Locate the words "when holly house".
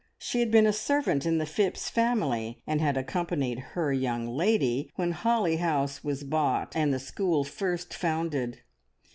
4.95-6.03